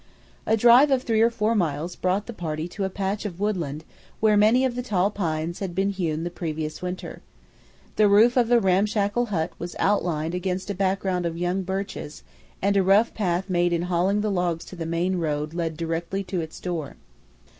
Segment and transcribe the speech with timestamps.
[0.47, 3.83] A drive of three or four miles brought the party to a patch of woodland
[4.19, 7.21] where many of the tall pines had been hewn the previous winter.
[7.97, 12.23] The roof of a ramshackle hut was outlined against a background of young birches,
[12.63, 16.23] and a rough path made in hauling the logs to the main road led directly
[16.23, 16.95] to its door.